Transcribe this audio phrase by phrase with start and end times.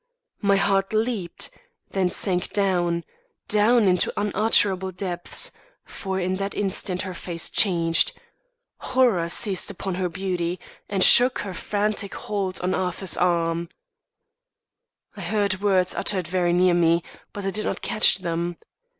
[0.41, 1.51] My heart leaped,
[1.91, 3.03] then sank down,
[3.47, 5.51] down into unutterable depths;
[5.85, 8.13] for in that instant her face changed,
[8.79, 10.59] horror seized upon her beauty,
[10.89, 13.69] and shook her frantic hold on Arthur's arm.
[15.15, 18.57] I heard words uttered very near me, but I did not catch them.